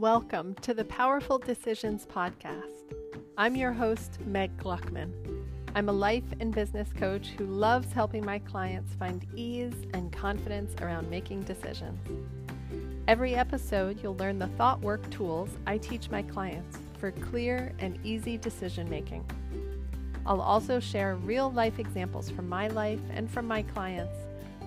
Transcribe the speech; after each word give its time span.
Welcome 0.00 0.54
to 0.62 0.72
the 0.72 0.86
Powerful 0.86 1.38
Decisions 1.38 2.06
Podcast. 2.06 2.94
I'm 3.36 3.54
your 3.54 3.74
host, 3.74 4.18
Meg 4.24 4.56
Gluckman. 4.56 5.12
I'm 5.74 5.90
a 5.90 5.92
life 5.92 6.24
and 6.40 6.54
business 6.54 6.88
coach 6.94 7.28
who 7.36 7.44
loves 7.44 7.92
helping 7.92 8.24
my 8.24 8.38
clients 8.38 8.94
find 8.94 9.26
ease 9.36 9.74
and 9.92 10.10
confidence 10.10 10.72
around 10.80 11.10
making 11.10 11.42
decisions. 11.42 11.98
Every 13.08 13.34
episode, 13.34 14.02
you'll 14.02 14.16
learn 14.16 14.38
the 14.38 14.46
thought 14.46 14.80
work 14.80 15.08
tools 15.10 15.50
I 15.66 15.76
teach 15.76 16.08
my 16.08 16.22
clients 16.22 16.78
for 16.96 17.10
clear 17.10 17.74
and 17.78 17.98
easy 18.02 18.38
decision 18.38 18.88
making. 18.88 19.26
I'll 20.24 20.40
also 20.40 20.80
share 20.80 21.16
real 21.16 21.52
life 21.52 21.78
examples 21.78 22.30
from 22.30 22.48
my 22.48 22.68
life 22.68 23.00
and 23.12 23.30
from 23.30 23.46
my 23.46 23.60
clients 23.60 24.16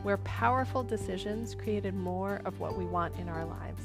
where 0.04 0.18
powerful 0.18 0.84
decisions 0.84 1.56
created 1.56 1.96
more 1.96 2.40
of 2.46 2.60
what 2.60 2.78
we 2.78 2.86
want 2.86 3.16
in 3.16 3.28
our 3.28 3.46
lives. 3.46 3.82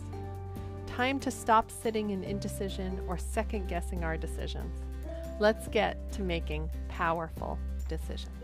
Time 0.98 1.20
to 1.20 1.30
stop 1.30 1.70
sitting 1.70 2.11
in 2.11 2.25
indecision 2.25 3.01
or 3.07 3.16
second 3.16 3.69
guessing 3.69 4.02
our 4.02 4.16
decisions. 4.16 4.80
Let's 5.38 5.69
get 5.69 6.11
to 6.15 6.23
making 6.23 6.69
powerful 6.88 7.57
decisions. 7.88 8.34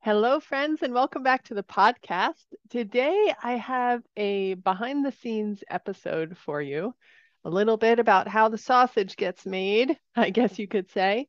Hello, 0.00 0.40
friends, 0.40 0.82
and 0.82 0.92
welcome 0.92 1.22
back 1.22 1.44
to 1.44 1.54
the 1.54 1.62
podcast. 1.62 2.46
Today, 2.70 3.32
I 3.40 3.52
have 3.52 4.02
a 4.16 4.54
behind 4.54 5.04
the 5.04 5.12
scenes 5.12 5.62
episode 5.70 6.36
for 6.36 6.60
you, 6.60 6.92
a 7.44 7.50
little 7.50 7.76
bit 7.76 8.00
about 8.00 8.26
how 8.26 8.48
the 8.48 8.58
sausage 8.58 9.14
gets 9.14 9.46
made, 9.46 9.96
I 10.16 10.30
guess 10.30 10.58
you 10.58 10.66
could 10.66 10.90
say. 10.90 11.28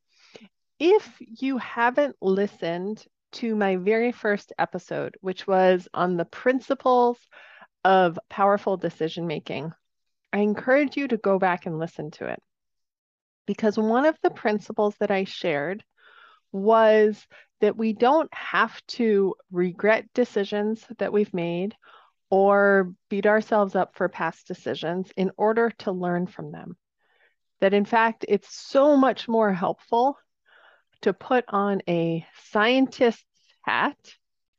If 0.79 1.07
you 1.19 1.59
haven't 1.59 2.15
listened 2.19 3.05
to 3.33 3.55
my 3.55 3.77
very 3.77 4.11
first 4.11 4.53
episode, 4.59 5.15
which 5.21 5.47
was 5.47 5.87
on 5.93 6.17
the 6.17 6.25
principles 6.25 7.17
of 7.83 8.19
powerful 8.29 8.77
decision 8.77 9.27
making, 9.27 9.71
I 10.33 10.39
encourage 10.39 10.97
you 10.97 11.07
to 11.07 11.17
go 11.17 11.39
back 11.39 11.65
and 11.65 11.79
listen 11.79 12.11
to 12.11 12.27
it. 12.27 12.41
Because 13.45 13.77
one 13.77 14.05
of 14.05 14.17
the 14.21 14.29
principles 14.29 14.95
that 14.99 15.11
I 15.11 15.23
shared 15.23 15.83
was 16.51 17.25
that 17.59 17.77
we 17.77 17.93
don't 17.93 18.33
have 18.33 18.85
to 18.87 19.35
regret 19.51 20.05
decisions 20.13 20.85
that 20.99 21.13
we've 21.13 21.33
made 21.33 21.75
or 22.29 22.93
beat 23.09 23.25
ourselves 23.25 23.75
up 23.75 23.95
for 23.95 24.07
past 24.09 24.47
decisions 24.47 25.11
in 25.17 25.31
order 25.37 25.69
to 25.79 25.91
learn 25.91 26.27
from 26.27 26.51
them. 26.51 26.77
That 27.59 27.73
in 27.73 27.85
fact, 27.85 28.25
it's 28.27 28.55
so 28.55 28.95
much 28.95 29.27
more 29.27 29.53
helpful 29.53 30.17
to 31.01 31.13
put 31.13 31.45
on 31.47 31.81
a 31.87 32.25
scientist's 32.51 33.23
hat. 33.61 33.97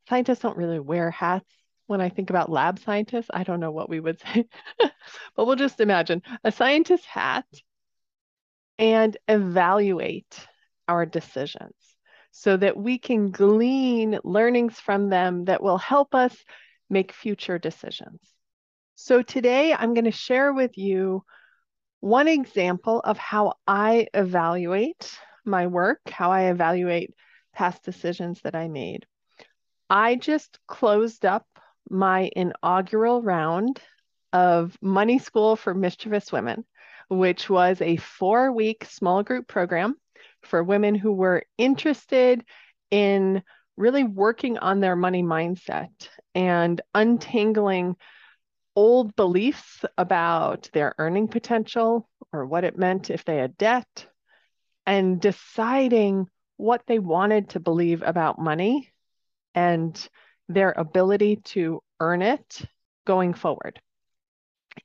Scientists 0.09 0.41
don't 0.41 0.57
really 0.57 0.81
wear 0.81 1.11
hats. 1.11 1.51
When 1.87 2.01
I 2.01 2.09
think 2.09 2.31
about 2.31 2.51
lab 2.51 2.79
scientists, 2.79 3.29
I 3.33 3.45
don't 3.45 3.61
know 3.61 3.71
what 3.71 3.89
we 3.89 4.01
would 4.01 4.21
say, 4.35 4.47
but 4.79 5.47
we'll 5.47 5.57
just 5.57 5.81
imagine 5.81 6.23
a 6.45 6.53
scientist's 6.53 7.07
hat 7.07 7.47
and 8.79 9.17
evaluate 9.29 10.47
our 10.89 11.07
decisions 11.07 11.75
so 12.31 12.57
that 12.57 12.77
we 12.77 12.99
can 12.99 13.31
glean 13.31 14.19
learnings 14.25 14.81
from 14.81 15.11
them 15.11 15.45
that 15.45 15.63
will 15.63 15.79
help 15.79 16.15
us 16.15 16.35
make 16.89 17.13
future 17.13 17.59
decisions. 17.59 18.21
So 18.95 19.23
today 19.23 19.75
I'm 19.75 19.95
going 19.95 20.07
to 20.07 20.11
share 20.11 20.53
with 20.53 20.79
you 20.79 21.25
one 22.01 22.29
example 22.29 23.01
of 23.01 23.19
how 23.19 23.55
I 23.67 24.09
evaluate 24.15 25.19
my 25.45 25.67
work, 25.67 26.01
how 26.09 26.31
I 26.31 26.51
evaluate 26.51 27.15
past 27.53 27.85
decisions 27.85 28.41
that 28.43 28.55
I 28.55 28.69
made. 28.69 29.07
I 29.91 30.17
just 30.17 30.59
closed 30.67 31.25
up 31.25 31.47
my 31.91 32.31
inaugural 32.35 33.23
round 33.23 33.81
of 34.33 34.77
Money 34.81 35.19
School 35.19 35.57
for 35.57 35.75
Mischievous 35.75 36.33
Women, 36.33 36.65
which 37.09 37.51
was 37.51 37.81
a 37.81 37.97
four 37.97 38.53
week 38.53 38.87
small 38.89 39.23
group 39.23 39.47
program 39.47 39.97
for 40.43 40.63
women 40.63 40.95
who 40.95 41.13
were 41.13 41.45
interested 41.59 42.45
in 42.91 43.43
really 43.77 44.05
working 44.05 44.59
on 44.59 44.81
their 44.81 44.97
money 44.97 45.23
mindset 45.23 45.91
and 46.35 46.81
untangling 46.95 47.97
old 48.75 49.15
beliefs 49.17 49.85
about 49.99 50.71
their 50.73 50.95
earning 50.99 51.29
potential 51.29 52.09
or 52.33 52.47
what 52.47 52.65
it 52.65 52.79
meant 52.79 53.11
if 53.11 53.25
they 53.25 53.37
had 53.37 53.57
debt 53.59 54.07
and 54.87 55.21
deciding 55.21 56.29
what 56.57 56.83
they 56.87 56.99
wanted 56.99 57.51
to 57.51 57.61
believe 57.61 58.03
about 58.03 58.39
money 58.39 58.93
and 59.55 60.09
their 60.49 60.73
ability 60.77 61.37
to 61.37 61.83
earn 62.01 62.23
it 62.23 62.61
going 63.07 63.35
forward. 63.35 63.81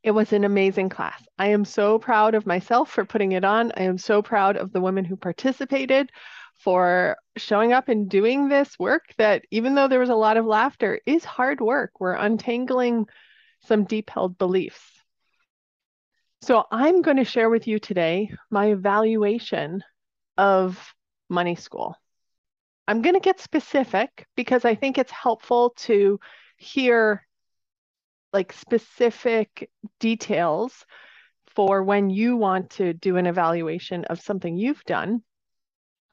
It 0.04 0.12
was 0.12 0.34
an 0.34 0.44
amazing 0.44 0.90
class. 0.90 1.26
I 1.38 1.48
am 1.48 1.64
so 1.64 1.98
proud 1.98 2.36
of 2.36 2.46
myself 2.46 2.92
for 2.92 3.06
putting 3.06 3.32
it 3.32 3.46
on. 3.46 3.72
I 3.78 3.84
am 3.84 3.98
so 3.98 4.22
proud 4.22 4.58
of 4.58 4.72
the 4.72 4.82
women 4.82 5.06
who 5.06 5.16
participated 5.16 6.10
for 6.56 7.16
showing 7.38 7.72
up 7.72 7.88
and 7.88 8.10
doing 8.10 8.50
this 8.50 8.78
work 8.80 9.04
that 9.18 9.46
even 9.52 9.76
though 9.76 9.88
there 9.88 10.00
was 10.00 10.10
a 10.10 10.16
lot 10.16 10.38
of 10.38 10.46
laughter 10.46 11.00
is 11.06 11.24
hard 11.24 11.62
work. 11.62 12.00
We're 12.00 12.14
untangling 12.14 13.06
some 13.62 13.86
deep 13.86 14.10
held 14.10 14.38
beliefs. 14.38 14.97
So 16.42 16.66
I'm 16.72 17.02
going 17.02 17.18
to 17.18 17.26
share 17.26 17.50
with 17.50 17.68
you 17.68 17.80
today 17.80 18.32
my 18.52 18.68
evaluation 18.68 19.84
of 20.38 20.94
money 21.30 21.56
school. 21.56 21.96
I'm 22.88 23.02
going 23.02 23.16
to 23.16 23.20
get 23.20 23.40
specific 23.40 24.28
because 24.36 24.64
I 24.64 24.76
think 24.76 24.98
it's 24.98 25.12
helpful 25.12 25.72
to 25.78 26.20
hear 26.58 27.26
like 28.34 28.54
specific 28.54 29.70
details 30.00 30.86
for 31.56 31.84
when 31.84 32.10
you 32.10 32.38
want 32.38 32.70
to 32.72 32.94
do 32.94 33.18
an 33.18 33.26
evaluation 33.26 34.06
of 34.06 34.22
something 34.22 34.56
you've 34.56 34.84
done 34.84 35.24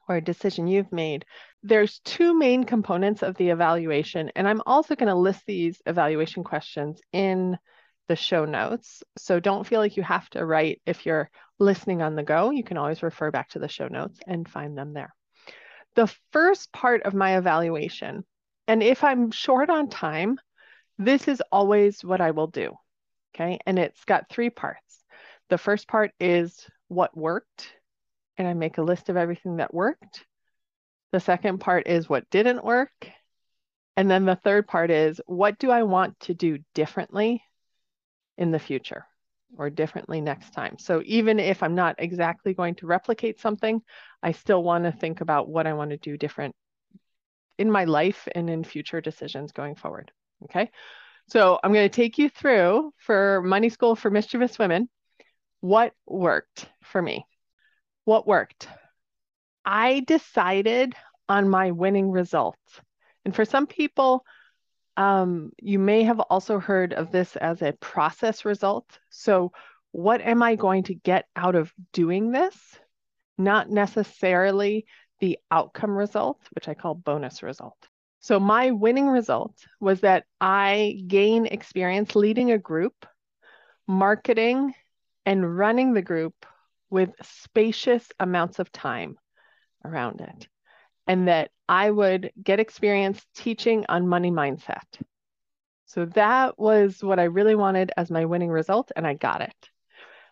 or 0.09 0.17
a 0.17 0.21
decision 0.21 0.67
you've 0.67 0.91
made. 0.91 1.23
There's 1.61 1.99
two 1.99 2.37
main 2.37 2.63
components 2.63 3.21
of 3.21 3.35
the 3.37 3.49
evaluation, 3.49 4.31
and 4.35 4.47
I'm 4.47 4.61
also 4.65 4.95
going 4.95 5.09
to 5.09 5.15
list 5.15 5.43
these 5.45 5.81
evaluation 5.85 6.43
questions 6.43 6.99
in 7.13 7.57
the 8.07 8.15
show 8.15 8.45
notes. 8.45 9.03
So 9.17 9.39
don't 9.39 9.65
feel 9.65 9.79
like 9.79 9.97
you 9.97 10.03
have 10.03 10.29
to 10.31 10.45
write 10.45 10.81
if 10.85 11.05
you're 11.05 11.29
listening 11.59 12.01
on 12.01 12.15
the 12.15 12.23
go. 12.23 12.51
You 12.51 12.63
can 12.63 12.77
always 12.77 13.03
refer 13.03 13.31
back 13.31 13.49
to 13.49 13.59
the 13.59 13.67
show 13.67 13.87
notes 13.87 14.19
and 14.27 14.47
find 14.47 14.77
them 14.77 14.93
there. 14.93 15.13
The 15.95 16.13
first 16.31 16.71
part 16.71 17.03
of 17.03 17.13
my 17.13 17.37
evaluation, 17.37 18.25
and 18.67 18.83
if 18.83 19.03
I'm 19.03 19.31
short 19.31 19.69
on 19.69 19.89
time, 19.89 20.37
this 20.97 21.27
is 21.27 21.41
always 21.51 22.03
what 22.03 22.21
I 22.21 22.31
will 22.31 22.47
do. 22.47 22.75
Okay. 23.33 23.59
And 23.65 23.77
it's 23.79 24.03
got 24.05 24.29
three 24.29 24.49
parts. 24.49 25.03
The 25.49 25.57
first 25.57 25.87
part 25.87 26.11
is 26.19 26.67
what 26.87 27.15
worked, 27.15 27.67
and 28.37 28.47
I 28.47 28.53
make 28.53 28.77
a 28.77 28.83
list 28.83 29.09
of 29.09 29.17
everything 29.17 29.57
that 29.57 29.73
worked. 29.73 30.25
The 31.11 31.19
second 31.19 31.59
part 31.59 31.87
is 31.87 32.09
what 32.09 32.29
didn't 32.29 32.63
work. 32.63 33.09
And 33.97 34.11
then 34.11 34.25
the 34.25 34.35
third 34.35 34.67
part 34.67 34.91
is 34.91 35.21
what 35.25 35.57
do 35.59 35.71
I 35.71 35.83
want 35.83 36.19
to 36.21 36.33
do 36.33 36.59
differently 36.73 37.43
in 38.37 38.51
the 38.51 38.59
future 38.59 39.05
or 39.57 39.69
differently 39.69 40.21
next 40.21 40.51
time? 40.51 40.77
So 40.79 41.01
even 41.05 41.39
if 41.39 41.63
I'm 41.63 41.75
not 41.75 41.95
exactly 41.99 42.53
going 42.53 42.75
to 42.75 42.87
replicate 42.87 43.39
something, 43.39 43.81
I 44.21 44.31
still 44.31 44.63
want 44.63 44.85
to 44.85 44.91
think 44.91 45.21
about 45.21 45.49
what 45.49 45.67
I 45.67 45.73
want 45.73 45.91
to 45.91 45.97
do 45.97 46.17
different 46.17 46.55
in 47.57 47.71
my 47.71 47.85
life 47.85 48.27
and 48.33 48.49
in 48.49 48.63
future 48.63 49.01
decisions 49.01 49.51
going 49.51 49.75
forward. 49.75 50.11
Okay. 50.43 50.69
So 51.27 51.59
I'm 51.63 51.73
going 51.73 51.89
to 51.89 51.95
take 51.95 52.17
you 52.17 52.29
through 52.29 52.93
for 52.97 53.41
Money 53.43 53.69
School 53.69 53.95
for 53.95 54.11
Mischievous 54.11 54.59
Women 54.59 54.89
what 55.61 55.93
worked 56.05 56.69
for 56.83 57.01
me. 57.01 57.25
What 58.03 58.27
worked? 58.27 58.67
I 59.65 60.01
decided 60.01 60.93
on 61.27 61.49
my 61.49 61.71
winning 61.71 62.11
results. 62.11 62.81
And 63.23 63.35
for 63.35 63.45
some 63.45 63.65
people, 63.65 64.23
um, 64.97 65.51
you 65.61 65.79
may 65.79 66.03
have 66.03 66.19
also 66.19 66.59
heard 66.59 66.93
of 66.93 67.11
this 67.11 67.35
as 67.35 67.61
a 67.61 67.73
process 67.73 68.45
result. 68.45 68.99
So, 69.09 69.51
what 69.91 70.21
am 70.21 70.43
I 70.43 70.55
going 70.55 70.83
to 70.83 70.93
get 70.93 71.25
out 71.35 71.55
of 71.55 71.73
doing 71.93 72.31
this? 72.31 72.55
Not 73.37 73.69
necessarily 73.69 74.85
the 75.19 75.39
outcome 75.51 75.91
result, 75.91 76.39
which 76.51 76.67
I 76.67 76.73
call 76.73 76.95
bonus 76.95 77.43
result. 77.43 77.77
So 78.19 78.39
my 78.39 78.71
winning 78.71 79.07
result 79.07 79.55
was 79.79 80.01
that 80.01 80.25
I 80.41 81.03
gain 81.05 81.45
experience 81.45 82.15
leading 82.15 82.51
a 82.51 82.57
group, 82.57 83.05
marketing, 83.87 84.73
and 85.25 85.57
running 85.57 85.93
the 85.93 86.01
group 86.01 86.33
with 86.89 87.11
spacious 87.21 88.07
amounts 88.19 88.57
of 88.57 88.71
time 88.71 89.17
around 89.83 90.21
it. 90.21 90.47
And 91.07 91.27
that 91.27 91.51
I 91.69 91.89
would 91.89 92.31
get 92.41 92.59
experience 92.59 93.25
teaching 93.35 93.85
on 93.89 94.07
money 94.07 94.31
mindset. 94.31 94.83
So 95.85 96.05
that 96.05 96.57
was 96.59 97.03
what 97.03 97.19
I 97.19 97.25
really 97.25 97.55
wanted 97.55 97.91
as 97.95 98.09
my 98.09 98.25
winning 98.25 98.49
result, 98.49 98.91
and 98.95 99.05
I 99.05 99.13
got 99.13 99.41
it. 99.41 99.69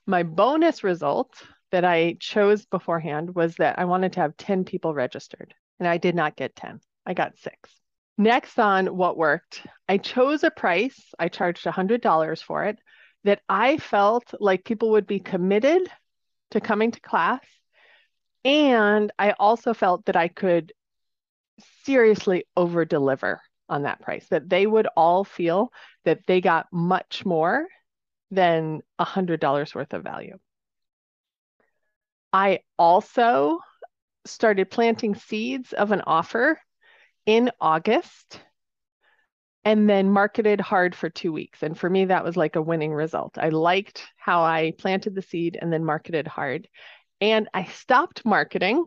My 0.06 0.24
bonus 0.24 0.84
result 0.84 1.42
that 1.72 1.86
I 1.86 2.18
chose 2.20 2.66
beforehand 2.66 3.34
was 3.34 3.56
that 3.56 3.80
I 3.80 3.86
wanted 3.86 4.14
to 4.14 4.20
have 4.20 4.38
10 4.38 4.66
people 4.66 4.94
registered, 4.94 5.54
and 5.80 5.88
I 5.88 5.98
did 5.98 6.16
not 6.16 6.36
get 6.36 6.56
10. 6.56 6.80
I 7.06 7.14
got 7.14 7.38
six. 7.38 7.70
Next 8.18 8.60
on 8.60 8.96
what 8.96 9.18
worked, 9.18 9.66
I 9.90 9.98
chose 9.98 10.44
a 10.44 10.52
price, 10.52 11.00
I 11.18 11.30
charged 11.30 11.66
$100 11.66 12.44
for 12.44 12.66
it, 12.66 12.80
that 13.24 13.42
I 13.50 13.78
felt 13.78 14.34
like 14.40 14.66
people 14.66 14.92
would 14.92 15.08
be 15.08 15.20
committed 15.20 15.90
to 16.52 16.62
coming 16.62 16.92
to 16.92 17.00
class. 17.00 17.42
And 18.46 19.12
I 19.18 19.32
also 19.32 19.74
felt 19.74 20.06
that 20.06 20.16
I 20.16 20.28
could 20.28 20.74
seriously 21.86 22.46
over 22.58 22.86
deliver 22.86 23.42
on 23.70 23.84
that 23.84 24.02
price, 24.02 24.28
that 24.30 24.50
they 24.50 24.66
would 24.66 24.88
all 24.98 25.24
feel 25.24 25.72
that 26.06 26.20
they 26.28 26.42
got 26.42 26.68
much 26.72 27.26
more 27.26 27.68
than 28.32 28.82
$100 29.00 29.76
worth 29.76 29.94
of 29.94 30.04
value. 30.04 30.38
I 32.34 32.60
also 32.78 33.60
started 34.26 34.72
planting 34.72 35.16
seeds 35.16 35.74
of 35.74 35.92
an 35.92 36.02
offer 36.06 36.60
in 37.26 37.52
August 37.62 38.40
and 39.66 39.90
then 39.90 40.10
marketed 40.10 40.60
hard 40.60 40.94
for 40.96 41.10
two 41.10 41.32
weeks. 41.32 41.64
And 41.64 41.78
for 41.78 41.90
me, 41.90 42.06
that 42.06 42.24
was 42.24 42.36
like 42.36 42.56
a 42.56 42.62
winning 42.62 42.92
result. 42.92 43.38
I 43.38 43.50
liked 43.50 44.04
how 44.18 44.44
I 44.44 44.74
planted 44.78 45.16
the 45.16 45.22
seed 45.22 45.58
and 45.62 45.72
then 45.72 45.86
marketed 45.86 46.28
hard. 46.28 46.68
And 47.22 47.48
I 47.54 47.66
stopped 47.66 48.26
marketing 48.26 48.86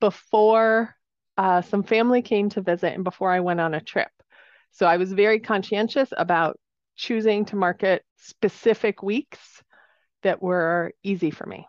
before 0.00 0.94
uh, 1.36 1.62
some 1.62 1.82
family 1.82 2.22
came 2.22 2.48
to 2.50 2.60
visit 2.60 2.94
and 2.94 3.04
before 3.04 3.30
I 3.30 3.40
went 3.40 3.60
on 3.60 3.74
a 3.74 3.80
trip. 3.80 4.10
So 4.72 4.86
I 4.86 4.96
was 4.96 5.12
very 5.12 5.40
conscientious 5.40 6.12
about 6.16 6.58
choosing 6.96 7.44
to 7.46 7.56
market 7.56 8.04
specific 8.16 9.02
weeks 9.02 9.62
that 10.22 10.42
were 10.42 10.92
easy 11.02 11.30
for 11.30 11.46
me. 11.46 11.66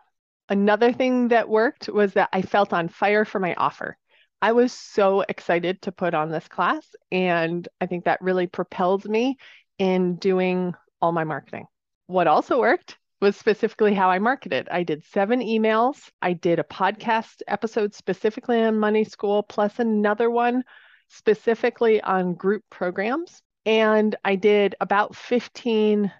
Another 0.48 0.92
thing 0.92 1.28
that 1.28 1.48
worked 1.48 1.88
was 1.88 2.12
that 2.14 2.28
I 2.32 2.42
felt 2.42 2.72
on 2.72 2.88
fire 2.88 3.24
for 3.24 3.40
my 3.40 3.54
offer. 3.54 3.96
I 4.40 4.52
was 4.52 4.72
so 4.72 5.24
excited 5.28 5.82
to 5.82 5.92
put 5.92 6.14
on 6.14 6.30
this 6.30 6.46
class, 6.46 6.86
and 7.10 7.66
I 7.80 7.86
think 7.86 8.04
that 8.04 8.20
really 8.20 8.46
propelled 8.46 9.08
me 9.08 9.36
in 9.78 10.16
doing 10.16 10.74
all 11.00 11.12
my 11.12 11.24
marketing. 11.24 11.66
What 12.06 12.26
also 12.26 12.60
worked 12.60 12.96
was 13.26 13.36
specifically 13.36 13.92
how 13.92 14.08
I 14.08 14.20
marketed. 14.20 14.68
I 14.70 14.84
did 14.84 15.02
seven 15.02 15.40
emails. 15.40 15.96
I 16.22 16.32
did 16.32 16.60
a 16.60 16.62
podcast 16.62 17.42
episode 17.48 17.92
specifically 17.92 18.62
on 18.62 18.78
Money 18.78 19.02
School, 19.02 19.42
plus 19.42 19.80
another 19.80 20.30
one 20.30 20.62
specifically 21.08 22.00
on 22.00 22.34
group 22.34 22.62
programs. 22.70 23.42
And 23.64 24.14
I 24.24 24.36
did 24.36 24.76
about 24.80 25.16
15 25.16 26.12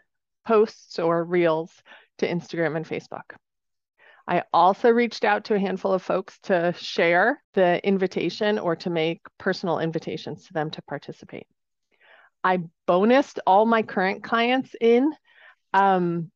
posts 0.44 0.98
or 0.98 1.24
reels 1.24 1.70
to 2.18 2.26
Instagram 2.26 2.74
and 2.76 2.84
Facebook. 2.84 3.36
I 4.26 4.42
also 4.52 4.90
reached 4.90 5.24
out 5.24 5.44
to 5.44 5.54
a 5.54 5.60
handful 5.60 5.92
of 5.92 6.02
folks 6.02 6.40
to 6.40 6.74
share 6.76 7.40
the 7.54 7.86
invitation 7.86 8.58
or 8.58 8.74
to 8.74 8.90
make 8.90 9.20
personal 9.38 9.78
invitations 9.78 10.48
to 10.48 10.52
them 10.54 10.72
to 10.72 10.82
participate. 10.82 11.46
I 12.42 12.64
bonused 12.88 13.38
all 13.46 13.64
my 13.64 13.84
current 13.84 14.24
clients 14.24 14.74
in, 14.80 15.12
um, 15.72 16.32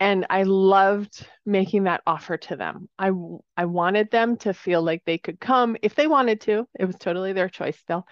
and 0.00 0.26
I 0.28 0.42
loved 0.42 1.26
making 1.46 1.84
that 1.84 2.02
offer 2.06 2.36
to 2.36 2.56
them. 2.56 2.88
I, 2.98 3.10
I 3.56 3.66
wanted 3.66 4.10
them 4.10 4.36
to 4.38 4.52
feel 4.52 4.82
like 4.82 5.02
they 5.04 5.18
could 5.18 5.40
come 5.40 5.76
if 5.82 5.94
they 5.94 6.06
wanted 6.06 6.40
to. 6.42 6.66
It 6.78 6.84
was 6.84 6.96
totally 6.96 7.32
their 7.32 7.48
choice 7.48 7.78
still. 7.78 8.06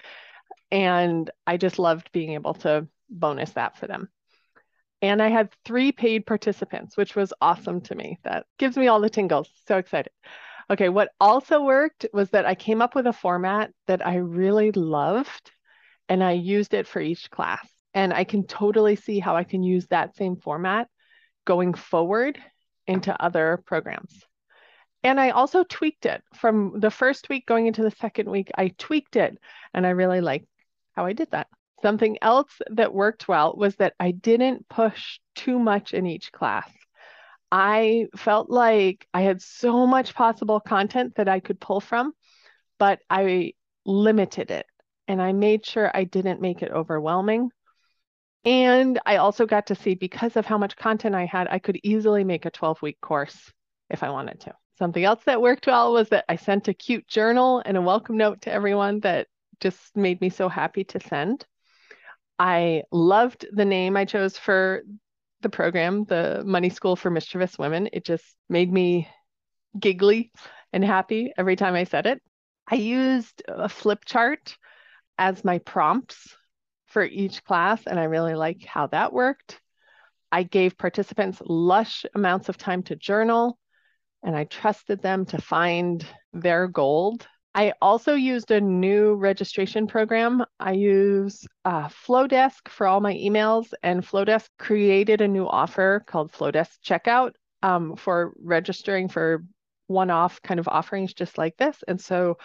And 0.71 1.31
I 1.47 1.57
just 1.57 1.79
loved 1.79 2.11
being 2.13 2.35
able 2.35 2.55
to 2.55 2.87
bonus 3.11 3.51
that 3.53 3.77
for 3.77 3.87
them. 3.87 4.09
And 5.03 5.21
I 5.21 5.29
had 5.29 5.53
three 5.65 5.91
paid 5.91 6.25
participants, 6.25 6.97
which 6.97 7.17
was 7.17 7.35
awesome 7.41 7.81
to 7.83 7.95
me. 7.95 8.19
That 8.23 8.47
gives 8.59 8.77
me 8.77 8.87
all 8.87 9.01
the 9.01 9.11
tingles. 9.11 9.51
So 9.67 9.77
excited. 9.77 10.13
Okay, 10.71 10.89
what 10.89 11.11
also 11.21 11.63
worked 11.63 12.07
was 12.13 12.31
that 12.31 12.47
I 12.47 12.55
came 12.55 12.81
up 12.81 12.95
with 12.95 13.09
a 13.09 13.13
format 13.13 13.73
that 13.89 14.07
I 14.07 14.17
really 14.17 14.71
loved 14.71 15.51
and 16.09 16.23
I 16.23 16.33
used 16.33 16.73
it 16.73 16.87
for 16.87 17.01
each 17.01 17.31
class. 17.31 17.69
And 17.95 18.15
I 18.15 18.25
can 18.25 18.47
totally 18.47 18.97
see 18.97 19.19
how 19.19 19.37
I 19.37 19.45
can 19.45 19.63
use 19.63 19.89
that 19.89 20.17
same 20.17 20.37
format 20.37 20.89
going 21.45 21.75
forward 21.75 22.39
into 22.87 23.21
other 23.23 23.63
programs. 23.67 24.25
And 25.05 25.19
I 25.19 25.31
also 25.31 25.65
tweaked 25.65 26.07
it 26.07 26.23
from 26.35 26.79
the 26.79 26.91
first 26.91 27.29
week 27.29 27.47
going 27.47 27.67
into 27.67 27.83
the 27.83 27.91
second 27.91 28.31
week. 28.31 28.51
I 28.57 28.69
tweaked 28.69 29.17
it 29.17 29.39
and 29.75 29.87
I 29.87 29.91
really 29.91 30.21
like 30.21 30.45
how 30.95 31.07
I 31.07 31.13
did 31.13 31.31
that. 31.33 31.49
Something 31.83 32.19
else 32.23 32.53
that 32.71 32.95
worked 32.95 33.27
well 33.27 33.55
was 33.57 33.75
that 33.77 33.95
I 33.99 34.13
didn't 34.13 34.69
push 34.69 35.19
too 35.35 35.59
much 35.59 35.93
in 35.93 36.07
each 36.07 36.31
class. 36.31 36.71
I 37.51 38.07
felt 38.17 38.49
like 38.49 39.07
I 39.13 39.23
had 39.23 39.43
so 39.43 39.87
much 39.87 40.15
possible 40.15 40.61
content 40.61 41.17
that 41.17 41.29
I 41.29 41.41
could 41.41 41.61
pull 41.61 41.81
from, 41.81 42.13
but 42.79 43.01
I 43.11 43.55
limited 43.85 44.51
it 44.53 44.67
and 45.09 45.21
I 45.21 45.33
made 45.33 45.67
sure 45.67 45.91
I 45.93 46.05
didn't 46.05 46.41
make 46.41 46.63
it 46.63 46.71
overwhelming. 46.71 47.51
And 48.45 48.99
I 49.07 49.17
also 49.17 49.47
got 49.47 49.67
to 49.69 49.75
see 49.75 49.95
because 49.95 50.37
of 50.37 50.47
how 50.47 50.59
much 50.59 50.77
content 50.77 51.15
I 51.15 51.27
had, 51.27 51.47
I 51.49 51.59
could 51.59 51.79
easily 51.83 52.25
make 52.25 52.45
a 52.45 52.51
12 52.51 52.83
week 52.83 53.01
course 53.01 53.53
if 53.89 54.03
I 54.03 54.11
wanted 54.11 54.41
to. 54.41 54.55
Something 54.79 55.05
else 55.05 55.23
that 55.27 55.43
worked 55.43 55.67
well 55.67 55.93
was 55.93 56.09
that 56.09 56.25
I 56.29 56.37
sent 56.37 56.69
a 56.69 56.75
cute 56.75 57.07
journal 57.07 57.63
and 57.65 57.77
a 57.77 57.83
welcome 57.83 58.17
note 58.17 58.43
to 58.43 58.53
everyone 58.53 59.01
that 59.01 59.29
just 59.61 59.97
made 59.97 60.21
me 60.21 60.29
so 60.29 60.49
happy 60.49 60.85
to 60.85 61.01
send. 61.01 61.47
I 62.39 62.83
loved 62.91 63.47
the 63.53 63.65
name 63.65 63.97
I 63.97 64.05
chose 64.05 64.37
for 64.37 64.83
the 65.43 65.49
program, 65.49 66.05
the 66.05 66.43
Money 66.45 66.71
School 66.71 66.97
for 66.97 67.11
Mischievous 67.11 67.59
Women. 67.59 67.91
It 67.93 68.05
just 68.05 68.25
made 68.49 68.73
me 68.73 69.09
giggly 69.79 70.33
and 70.73 70.85
happy 70.85 71.33
every 71.37 71.55
time 71.55 71.75
I 71.75 71.85
said 71.85 72.07
it. 72.07 72.21
I 72.69 72.77
used 72.77 73.43
a 73.47 73.69
flip 73.69 74.05
chart 74.05 74.57
as 75.19 75.45
my 75.45 75.59
prompts 75.59 76.35
for 76.93 77.05
each 77.05 77.45
class, 77.45 77.87
and 77.87 77.99
I 77.99 78.05
really 78.05 78.35
like 78.35 78.65
how 78.65 78.87
that 78.89 79.13
worked. 79.13 79.61
I 80.31 80.45
gave 80.45 80.79
participants 80.79 81.43
lush 81.45 82.07
amounts 82.15 82.49
of 82.49 82.57
time 82.57 82.83
to 82.85 82.97
journal, 82.97 83.59
and 84.23 84.37
I 84.37 84.45
trusted 84.45 85.03
them 85.03 85.27
to 85.27 85.41
find 85.41 86.07
their 86.33 86.69
gold 86.69 87.27
I 87.55 87.75
also 87.83 88.15
used 88.15 88.51
a 88.51 88.61
new 88.61 89.15
registration 89.15 89.87
program. 89.87 90.43
I 90.59 90.73
use 90.73 91.45
uh, 91.67 91.89
Flodesk 91.89 92.69
for 92.69 92.87
all 92.87 93.01
my 93.01 93.13
emails, 93.15 93.73
and 93.83 94.03
Flodesk 94.03 94.49
created 94.59 95.21
a 95.21 95.29
new 95.29 95.47
offer 95.47 96.03
called 96.07 96.33
Flodesk 96.33 96.79
Checkout 96.83 97.33
um, 97.63 97.97
for 97.97 98.33
registering 98.43 99.09
for 99.09 99.45
one 99.87 100.09
off 100.09 100.41
kind 100.41 100.61
of 100.61 100.69
offerings 100.69 101.13
just 101.13 101.37
like 101.37 101.57
this. 101.59 101.85
And 101.87 102.01
so 102.01 102.39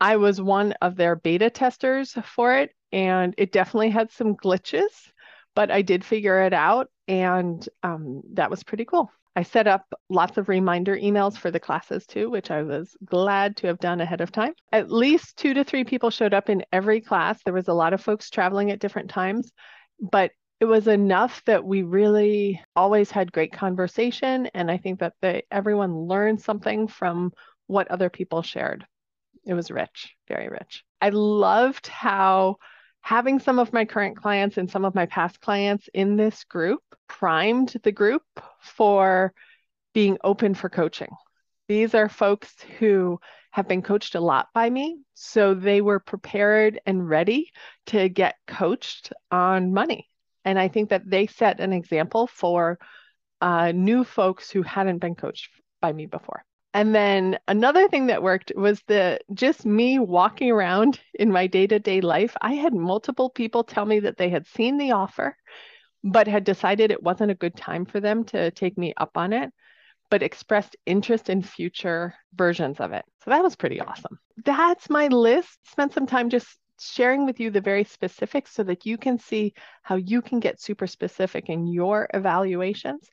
I 0.00 0.16
was 0.16 0.40
one 0.40 0.72
of 0.80 0.96
their 0.96 1.16
beta 1.16 1.50
testers 1.50 2.16
for 2.24 2.54
it, 2.54 2.70
and 2.92 3.34
it 3.38 3.52
definitely 3.52 3.90
had 3.90 4.10
some 4.10 4.36
glitches, 4.36 5.10
but 5.54 5.70
I 5.70 5.82
did 5.82 6.04
figure 6.04 6.40
it 6.42 6.52
out, 6.52 6.88
and 7.06 7.66
um, 7.82 8.22
that 8.34 8.50
was 8.50 8.62
pretty 8.62 8.84
cool. 8.84 9.10
I 9.36 9.42
set 9.42 9.68
up 9.68 9.84
lots 10.08 10.36
of 10.36 10.48
reminder 10.48 10.96
emails 10.96 11.36
for 11.36 11.52
the 11.52 11.60
classes 11.60 12.06
too, 12.06 12.28
which 12.28 12.50
I 12.50 12.62
was 12.62 12.96
glad 13.04 13.56
to 13.58 13.68
have 13.68 13.78
done 13.78 14.00
ahead 14.00 14.20
of 14.20 14.32
time. 14.32 14.52
At 14.72 14.90
least 14.90 15.36
two 15.36 15.54
to 15.54 15.62
three 15.62 15.84
people 15.84 16.10
showed 16.10 16.34
up 16.34 16.50
in 16.50 16.64
every 16.72 17.00
class. 17.00 17.40
There 17.44 17.54
was 17.54 17.68
a 17.68 17.72
lot 17.72 17.92
of 17.92 18.00
folks 18.00 18.30
traveling 18.30 18.72
at 18.72 18.80
different 18.80 19.10
times, 19.10 19.52
but 20.00 20.32
it 20.58 20.64
was 20.64 20.88
enough 20.88 21.40
that 21.46 21.64
we 21.64 21.82
really 21.82 22.60
always 22.74 23.12
had 23.12 23.30
great 23.30 23.52
conversation. 23.52 24.46
And 24.54 24.70
I 24.72 24.76
think 24.76 24.98
that 24.98 25.14
they, 25.22 25.44
everyone 25.52 25.94
learned 25.94 26.40
something 26.40 26.88
from 26.88 27.32
what 27.68 27.88
other 27.92 28.10
people 28.10 28.42
shared. 28.42 28.84
It 29.46 29.54
was 29.54 29.70
rich, 29.70 30.16
very 30.26 30.48
rich. 30.48 30.82
I 31.00 31.10
loved 31.10 31.86
how 31.86 32.56
having 33.00 33.38
some 33.38 33.58
of 33.58 33.72
my 33.72 33.84
current 33.84 34.16
clients 34.16 34.58
and 34.58 34.70
some 34.70 34.84
of 34.84 34.94
my 34.94 35.06
past 35.06 35.40
clients 35.40 35.88
in 35.94 36.16
this 36.16 36.44
group 36.44 36.80
primed 37.08 37.74
the 37.82 37.92
group 37.92 38.22
for 38.60 39.32
being 39.94 40.18
open 40.22 40.54
for 40.54 40.68
coaching. 40.68 41.08
These 41.68 41.94
are 41.94 42.08
folks 42.08 42.54
who 42.78 43.20
have 43.50 43.68
been 43.68 43.82
coached 43.82 44.14
a 44.14 44.20
lot 44.20 44.48
by 44.54 44.68
me. 44.68 44.98
So 45.14 45.54
they 45.54 45.80
were 45.80 46.00
prepared 46.00 46.80
and 46.86 47.08
ready 47.08 47.50
to 47.86 48.08
get 48.08 48.36
coached 48.46 49.12
on 49.30 49.72
money. 49.72 50.08
And 50.44 50.58
I 50.58 50.68
think 50.68 50.90
that 50.90 51.08
they 51.08 51.26
set 51.26 51.60
an 51.60 51.72
example 51.72 52.26
for 52.26 52.78
uh, 53.40 53.72
new 53.72 54.04
folks 54.04 54.50
who 54.50 54.62
hadn't 54.62 54.98
been 54.98 55.14
coached 55.14 55.50
by 55.80 55.92
me 55.92 56.06
before. 56.06 56.44
And 56.74 56.94
then 56.94 57.38
another 57.48 57.88
thing 57.88 58.06
that 58.06 58.22
worked 58.22 58.52
was 58.54 58.82
the 58.86 59.18
just 59.32 59.64
me 59.64 59.98
walking 59.98 60.50
around 60.50 61.00
in 61.14 61.32
my 61.32 61.46
day-to-day 61.46 62.00
life. 62.00 62.36
I 62.40 62.54
had 62.54 62.74
multiple 62.74 63.30
people 63.30 63.64
tell 63.64 63.84
me 63.84 64.00
that 64.00 64.16
they 64.16 64.28
had 64.28 64.46
seen 64.46 64.78
the 64.78 64.92
offer, 64.92 65.36
but 66.04 66.28
had 66.28 66.44
decided 66.44 66.90
it 66.90 67.02
wasn't 67.02 67.30
a 67.30 67.36
good 67.36 67.56
time 67.56 67.86
for 67.86 68.00
them 68.00 68.24
to 68.24 68.50
take 68.50 68.76
me 68.76 68.94
up 68.96 69.16
on 69.16 69.32
it, 69.32 69.50
but 70.10 70.22
expressed 70.22 70.76
interest 70.86 71.30
in 71.30 71.42
future 71.42 72.14
versions 72.34 72.80
of 72.80 72.92
it. 72.92 73.04
So 73.24 73.30
that 73.30 73.42
was 73.42 73.56
pretty 73.56 73.80
awesome. 73.80 74.18
That's 74.44 74.88
my 74.90 75.08
list. 75.08 75.58
Spent 75.70 75.92
some 75.92 76.06
time 76.06 76.30
just 76.30 76.58
sharing 76.80 77.26
with 77.26 77.40
you 77.40 77.50
the 77.50 77.60
very 77.60 77.82
specifics 77.82 78.52
so 78.52 78.62
that 78.62 78.86
you 78.86 78.96
can 78.96 79.18
see 79.18 79.52
how 79.82 79.96
you 79.96 80.22
can 80.22 80.38
get 80.38 80.60
super 80.60 80.86
specific 80.86 81.48
in 81.48 81.66
your 81.66 82.08
evaluations 82.14 83.08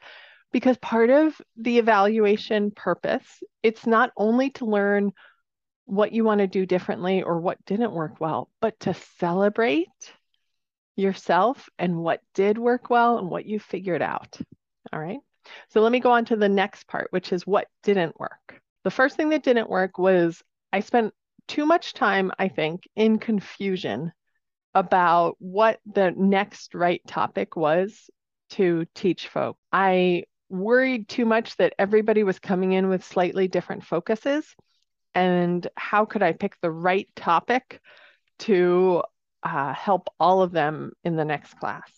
because 0.56 0.78
part 0.78 1.10
of 1.10 1.36
the 1.58 1.80
evaluation 1.80 2.72
purpose 2.72 3.44
it's 3.62 3.86
not 3.86 4.12
only 4.16 4.52
to 4.52 4.64
learn 4.64 5.12
what 5.84 6.14
you 6.14 6.24
want 6.24 6.40
to 6.40 6.48
do 6.48 6.66
differently 6.66 7.24
or 7.24 7.42
what 7.42 7.58
didn't 7.66 7.92
work 7.92 8.22
well, 8.22 8.50
but 8.62 8.80
to 8.80 8.94
celebrate 9.20 9.90
yourself 10.96 11.68
and 11.78 11.98
what 11.98 12.22
did 12.34 12.58
work 12.58 12.90
well 12.90 13.18
and 13.18 13.30
what 13.30 13.46
you 13.46 13.60
figured 13.60 14.02
out. 14.02 14.40
All 14.94 15.00
right. 15.02 15.20
So 15.72 15.82
let 15.82 15.92
me 15.92 16.00
go 16.00 16.12
on 16.12 16.24
to 16.24 16.38
the 16.38 16.48
next 16.48 16.88
part, 16.88 17.08
which 17.10 17.34
is 17.34 17.46
what 17.46 17.68
didn't 17.84 18.18
work. 18.18 18.62
The 18.86 18.92
first 18.92 19.18
thing 19.18 19.28
that 19.32 19.44
didn't 19.44 19.70
work 19.70 19.98
was 19.98 20.42
I 20.72 20.80
spent 20.80 21.14
too 21.50 21.66
much 21.66 21.94
time, 21.94 22.32
I 22.40 22.48
think, 22.48 22.88
in 22.96 23.20
confusion 23.20 24.14
about 24.74 25.36
what 25.40 25.82
the 25.86 26.14
next 26.16 26.74
right 26.74 27.02
topic 27.06 27.58
was 27.58 28.10
to 28.52 28.86
teach 28.96 29.28
folk. 29.28 29.58
I 29.74 30.24
worried 30.50 31.08
too 31.08 31.25
much 31.25 31.56
that 31.58 31.74
everybody 31.80 32.24
was 32.24 32.40
coming 32.40 32.74
in 32.74 32.90
with 32.90 33.04
slightly 33.04 33.48
different 33.48 33.84
focuses. 33.84 34.56
And 35.14 35.66
how 35.75 36.06
could 36.06 36.22
I 36.22 36.34
pick 36.34 36.60
the 36.62 36.72
right 36.72 37.08
topic 37.16 37.80
to 38.40 39.04
uh, 39.44 39.74
help 39.74 40.10
all 40.20 40.42
of 40.42 40.52
them 40.52 40.92
in 41.04 41.16
the 41.16 41.25
next 41.25 41.58
class? 41.60 41.90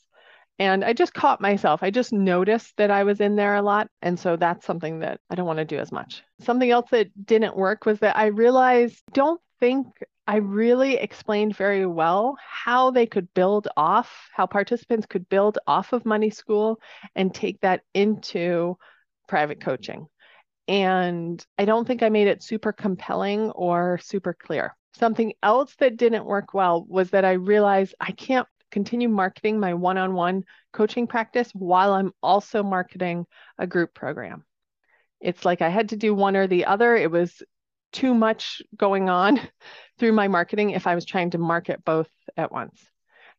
And 0.60 0.84
I 0.84 0.94
just 0.94 1.14
caught 1.14 1.40
myself. 1.40 1.84
I 1.84 1.92
just 1.92 2.12
noticed 2.12 2.74
that 2.78 2.90
I 2.90 3.04
was 3.04 3.22
in 3.22 3.36
there 3.36 3.56
a 3.56 3.62
lot. 3.62 3.90
And 4.02 4.20
so 4.20 4.36
that's 4.36 4.66
something 4.66 5.00
that 5.00 5.20
I 5.30 5.36
don't 5.36 5.46
want 5.46 5.60
to 5.60 5.66
do 5.66 5.78
as 5.78 5.92
much. 5.92 6.24
Something 6.42 6.72
else 6.72 6.90
that 6.92 7.26
didn't 7.26 7.56
work 7.56 7.86
was 7.86 8.00
that 8.00 8.18
I 8.18 8.28
realized 8.28 9.02
don't 9.14 9.42
think 9.60 9.86
I 10.28 10.38
really 10.38 10.96
explained 10.96 11.56
very 11.56 11.86
well 11.86 12.38
how 12.46 12.92
they 12.92 13.06
could 13.06 13.34
build 13.34 13.70
off, 13.78 14.30
how 14.34 14.46
participants 14.46 15.06
could 15.06 15.30
build 15.30 15.58
off 15.66 15.94
of 15.94 16.06
Money 16.06 16.30
School 16.30 16.82
and 17.16 17.34
take 17.34 17.62
that 17.62 17.82
into 17.94 18.78
private 19.30 19.62
coaching. 19.62 20.08
And 20.68 21.44
I 21.58 21.64
don't 21.64 21.88
think 21.88 22.04
I 22.04 22.10
made 22.10 22.28
it 22.28 22.44
super 22.44 22.74
compelling 22.74 23.52
or 23.52 24.00
super 24.04 24.34
clear. 24.34 24.76
Something 24.96 25.32
else 25.42 25.74
that 25.80 25.96
didn't 25.96 26.26
work 26.26 26.54
well 26.54 26.86
was 26.90 27.12
that 27.12 27.24
I 27.24 27.34
realized 27.34 27.96
I 28.02 28.12
can't 28.12 28.48
continue 28.70 29.08
marketing 29.08 29.62
my 29.62 29.76
one 29.76 29.98
on 29.98 30.14
one 30.14 30.44
coaching 30.74 31.08
practice 31.08 31.50
while 31.54 31.94
I'm 31.94 32.12
also 32.22 32.64
marketing 32.64 33.26
a 33.58 33.66
group 33.66 33.94
program. 33.94 34.44
It's 35.22 35.46
like 35.46 35.62
I 35.62 35.70
had 35.70 35.90
to 35.90 35.96
do 35.96 36.14
one 36.14 36.36
or 36.36 36.48
the 36.48 36.66
other. 36.66 36.98
It 36.98 37.10
was 37.10 37.42
too 37.98 38.14
much 38.14 38.62
going 38.76 39.10
on 39.10 39.40
through 39.98 40.12
my 40.12 40.28
marketing 40.28 40.70
if 40.70 40.86
I 40.86 40.94
was 40.94 41.04
trying 41.04 41.32
to 41.32 41.40
market 41.40 41.84
both 41.84 42.10
at 42.38 42.52
once. 42.52 42.80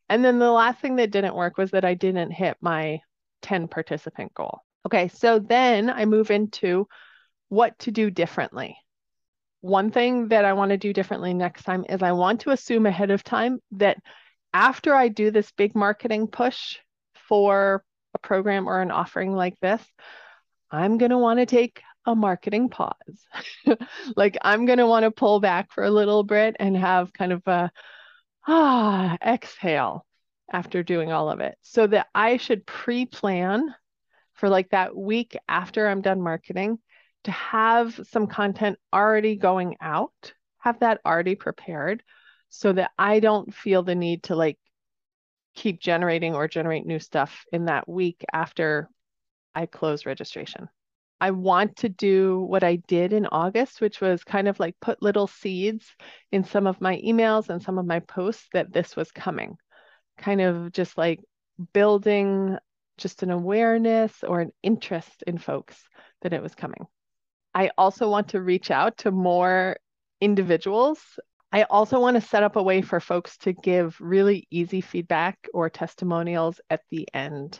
And 0.09 0.25
then 0.25 0.37
the 0.37 0.51
last 0.51 0.81
thing 0.81 0.97
that 0.97 1.11
didn't 1.11 1.35
work 1.35 1.57
was 1.57 1.71
that 1.71 1.85
I 1.85 1.93
didn't 1.93 2.31
hit 2.31 2.57
my 2.59 2.99
10 3.41 3.69
participant 3.69 4.33
goal. 4.33 4.59
Okay, 4.85 5.07
so 5.07 5.39
then 5.39 5.89
I 5.89 6.03
move 6.03 6.29
into 6.29 6.87
what 7.47 7.79
to 7.79 7.91
do 7.91 8.11
differently. 8.11 8.75
One 9.61 9.91
thing 9.91 10.27
that 10.27 10.43
I 10.43 10.53
want 10.53 10.71
to 10.71 10.77
do 10.77 10.91
differently 10.91 11.33
next 11.33 11.63
time 11.63 11.85
is 11.87 12.03
I 12.03 12.11
want 12.11 12.41
to 12.41 12.51
assume 12.51 12.85
ahead 12.85 13.11
of 13.11 13.23
time 13.23 13.59
that 13.71 13.97
after 14.53 14.93
I 14.93 15.07
do 15.07 15.31
this 15.31 15.51
big 15.51 15.73
marketing 15.73 16.27
push 16.27 16.77
for 17.13 17.83
a 18.13 18.19
program 18.19 18.67
or 18.67 18.81
an 18.81 18.91
offering 18.91 19.33
like 19.33 19.57
this, 19.61 19.81
I'm 20.69 20.97
going 20.97 21.11
to 21.11 21.17
want 21.17 21.39
to 21.39 21.45
take 21.45 21.81
a 22.05 22.15
marketing 22.15 22.69
pause. 22.69 23.25
like 24.15 24.37
I'm 24.41 24.65
going 24.65 24.79
to 24.79 24.87
want 24.87 25.03
to 25.03 25.11
pull 25.11 25.39
back 25.39 25.71
for 25.71 25.83
a 25.83 25.91
little 25.91 26.23
bit 26.23 26.55
and 26.59 26.75
have 26.75 27.13
kind 27.13 27.31
of 27.33 27.45
a 27.47 27.71
ah 28.47 29.17
exhale 29.25 30.05
after 30.51 30.81
doing 30.81 31.11
all 31.11 31.29
of 31.29 31.39
it 31.39 31.57
so 31.61 31.85
that 31.87 32.07
I 32.15 32.37
should 32.37 32.65
pre-plan 32.65 33.73
for 34.33 34.49
like 34.49 34.69
that 34.69 34.95
week 34.95 35.37
after 35.47 35.87
I'm 35.87 36.01
done 36.01 36.21
marketing 36.21 36.79
to 37.25 37.31
have 37.31 37.99
some 38.09 38.27
content 38.27 38.79
already 38.93 39.35
going 39.35 39.75
out, 39.81 40.33
have 40.59 40.79
that 40.79 41.01
already 41.05 41.35
prepared 41.35 42.01
so 42.49 42.73
that 42.73 42.91
I 42.97 43.19
don't 43.19 43.53
feel 43.53 43.83
the 43.83 43.95
need 43.95 44.23
to 44.23 44.35
like 44.35 44.57
keep 45.55 45.79
generating 45.79 46.35
or 46.35 46.47
generate 46.47 46.85
new 46.85 46.99
stuff 46.99 47.45
in 47.51 47.65
that 47.65 47.87
week 47.87 48.23
after 48.31 48.89
I 49.53 49.65
close 49.65 50.05
registration. 50.05 50.69
I 51.21 51.31
want 51.31 51.77
to 51.77 51.89
do 51.89 52.39
what 52.41 52.63
I 52.63 52.77
did 52.87 53.13
in 53.13 53.25
August, 53.25 53.81
which 53.81 53.99
was 53.99 54.23
kind 54.23 54.47
of 54.47 54.59
like 54.59 54.75
put 54.79 55.01
little 55.01 55.27
seeds 55.27 55.85
in 56.31 56.43
some 56.43 56.65
of 56.65 56.79
my 56.79 57.01
emails 57.05 57.49
and 57.49 57.61
some 57.61 57.77
of 57.77 57.85
my 57.85 57.99
posts 57.99 58.47
that 58.53 58.71
this 58.71 58.95
was 58.95 59.11
coming, 59.11 59.57
kind 60.17 60.41
of 60.41 60.71
just 60.71 60.97
like 60.97 61.19
building 61.73 62.57
just 62.97 63.23
an 63.23 63.31
awareness 63.31 64.23
or 64.23 64.41
an 64.41 64.51
interest 64.63 65.23
in 65.27 65.37
folks 65.37 65.77
that 66.21 66.33
it 66.33 66.41
was 66.41 66.55
coming. 66.55 66.85
I 67.53 67.71
also 67.77 68.09
want 68.09 68.29
to 68.29 68.41
reach 68.41 68.71
out 68.71 68.97
to 68.99 69.11
more 69.11 69.77
individuals. 70.21 70.99
I 71.51 71.63
also 71.63 71.99
want 71.99 72.15
to 72.15 72.21
set 72.21 72.43
up 72.43 72.55
a 72.55 72.63
way 72.63 72.81
for 72.81 72.99
folks 72.99 73.37
to 73.39 73.53
give 73.53 73.97
really 73.99 74.47
easy 74.51 74.81
feedback 74.81 75.37
or 75.53 75.69
testimonials 75.69 76.61
at 76.69 76.81
the 76.91 77.07
end. 77.13 77.59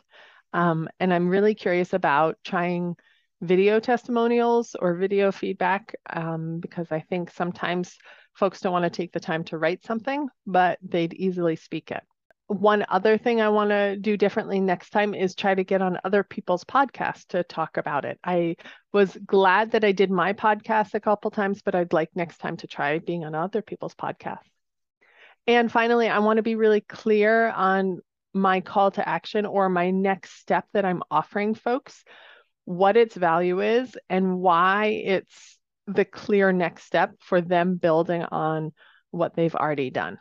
Um, 0.53 0.87
and 0.99 1.13
I'm 1.13 1.29
really 1.29 1.55
curious 1.55 1.93
about 1.93 2.37
trying 2.43 2.95
video 3.41 3.79
testimonials 3.79 4.75
or 4.79 4.95
video 4.95 5.31
feedback 5.31 5.95
um, 6.09 6.59
because 6.59 6.91
I 6.91 6.99
think 6.99 7.31
sometimes 7.31 7.97
folks 8.33 8.61
don't 8.61 8.73
want 8.73 8.83
to 8.83 8.89
take 8.89 9.11
the 9.11 9.19
time 9.19 9.43
to 9.45 9.57
write 9.57 9.83
something, 9.85 10.27
but 10.45 10.77
they'd 10.81 11.13
easily 11.13 11.55
speak 11.55 11.91
it. 11.91 12.03
One 12.47 12.83
other 12.89 13.17
thing 13.17 13.41
I 13.41 13.49
want 13.49 13.69
to 13.69 13.95
do 13.95 14.17
differently 14.17 14.59
next 14.59 14.89
time 14.89 15.13
is 15.13 15.35
try 15.35 15.53
to 15.53 15.63
get 15.63 15.83
on 15.83 15.99
other 16.03 16.23
people's 16.23 16.63
podcasts 16.63 17.27
to 17.27 17.43
talk 17.43 17.77
about 17.77 18.05
it. 18.05 18.19
I 18.23 18.55
was 18.91 19.15
glad 19.25 19.71
that 19.71 19.83
I 19.83 19.91
did 19.91 20.09
my 20.09 20.33
podcast 20.33 20.95
a 20.95 20.99
couple 20.99 21.29
times, 21.29 21.61
but 21.61 21.75
I'd 21.75 21.93
like 21.93 22.09
next 22.15 22.39
time 22.39 22.57
to 22.57 22.67
try 22.67 22.97
being 22.99 23.23
on 23.23 23.35
other 23.35 23.61
people's 23.61 23.93
podcasts. 23.93 24.49
And 25.45 25.71
finally, 25.71 26.09
I 26.09 26.19
want 26.19 26.37
to 26.37 26.43
be 26.43 26.55
really 26.55 26.81
clear 26.81 27.49
on 27.49 27.99
my 28.33 28.61
call 28.61 28.91
to 28.91 29.07
action 29.07 29.45
or 29.45 29.69
my 29.69 29.91
next 29.91 30.39
step 30.39 30.65
that 30.73 30.85
I'm 30.85 31.03
offering 31.11 31.55
folks 31.55 32.03
what 32.69 32.95
its 32.95 33.15
value 33.15 33.61
is 33.61 33.97
and 34.11 34.37
why 34.37 35.01
it's 35.03 35.57
the 35.87 36.05
clear 36.05 36.51
next 36.51 36.83
step 36.83 37.15
for 37.19 37.41
them 37.41 37.77
building 37.77 38.21
on 38.21 38.71
what 39.09 39.35
they've 39.35 39.55
already 39.55 39.89
done. 39.89 40.19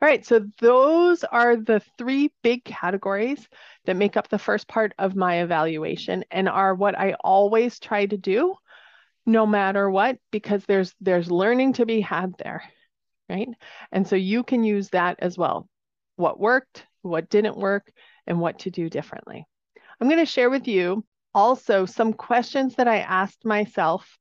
All 0.00 0.08
right, 0.08 0.24
so 0.24 0.46
those 0.62 1.24
are 1.24 1.56
the 1.56 1.82
three 1.98 2.32
big 2.42 2.64
categories 2.64 3.46
that 3.84 3.96
make 3.96 4.16
up 4.16 4.28
the 4.28 4.38
first 4.38 4.66
part 4.66 4.94
of 4.98 5.14
my 5.14 5.42
evaluation 5.42 6.24
and 6.30 6.48
are 6.48 6.74
what 6.74 6.98
I 6.98 7.16
always 7.22 7.78
try 7.78 8.06
to 8.06 8.16
do 8.16 8.54
no 9.26 9.44
matter 9.44 9.90
what 9.90 10.16
because 10.30 10.64
there's 10.64 10.94
there's 11.02 11.30
learning 11.30 11.74
to 11.74 11.84
be 11.84 12.00
had 12.00 12.32
there, 12.38 12.62
right? 13.28 13.48
And 13.92 14.08
so 14.08 14.16
you 14.16 14.42
can 14.42 14.64
use 14.64 14.88
that 14.90 15.16
as 15.18 15.36
well. 15.36 15.68
What 16.16 16.40
worked, 16.40 16.86
what 17.02 17.28
didn't 17.28 17.58
work, 17.58 17.92
and 18.26 18.40
what 18.40 18.60
to 18.60 18.70
do 18.70 18.88
differently. 18.88 19.44
I'm 20.00 20.08
going 20.08 20.18
to 20.18 20.24
share 20.24 20.48
with 20.48 20.66
you 20.66 21.04
also 21.34 21.86
some 21.86 22.12
questions 22.12 22.76
that 22.76 22.88
I 22.88 22.98
asked 22.98 23.44
myself, 23.44 24.18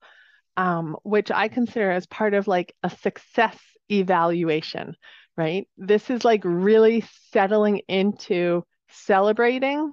um, 0.58 0.98
which 1.04 1.32
I 1.32 1.48
consider 1.48 1.92
as 1.92 2.06
part 2.08 2.34
of 2.34 2.48
like 2.48 2.76
a 2.84 2.90
success 2.90 3.58
evaluation, 3.90 4.96
right? 5.38 5.68
This 5.78 6.10
is 6.10 6.26
like 6.26 6.42
really 6.44 7.04
settling 7.32 7.82
into 7.88 8.64
celebrating 8.90 9.92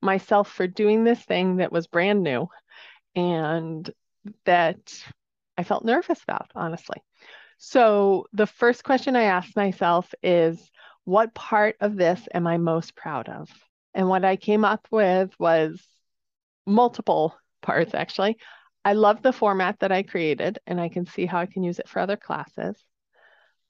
myself 0.00 0.50
for 0.50 0.66
doing 0.66 1.04
this 1.04 1.22
thing 1.22 1.56
that 1.56 1.72
was 1.72 1.86
brand 1.86 2.22
new 2.22 2.48
and 3.16 3.90
that 4.44 4.94
I 5.56 5.64
felt 5.64 5.84
nervous 5.84 6.22
about, 6.22 6.50
honestly. 6.54 7.02
So, 7.58 8.26
the 8.32 8.46
first 8.46 8.84
question 8.84 9.16
I 9.16 9.24
asked 9.24 9.56
myself 9.56 10.12
is 10.22 10.70
what 11.04 11.34
part 11.34 11.76
of 11.80 11.96
this 11.96 12.20
am 12.32 12.46
I 12.46 12.58
most 12.58 12.96
proud 12.96 13.28
of? 13.28 13.48
And 13.94 14.08
what 14.08 14.24
I 14.24 14.36
came 14.36 14.64
up 14.64 14.86
with 14.90 15.30
was 15.38 15.80
multiple 16.66 17.36
parts 17.62 17.94
actually. 17.94 18.36
I 18.84 18.92
love 18.92 19.22
the 19.22 19.32
format 19.32 19.80
that 19.80 19.92
I 19.92 20.02
created 20.02 20.58
and 20.66 20.80
I 20.80 20.88
can 20.88 21.06
see 21.06 21.26
how 21.26 21.38
I 21.38 21.46
can 21.46 21.62
use 21.62 21.78
it 21.78 21.88
for 21.88 22.00
other 22.00 22.16
classes. 22.16 22.76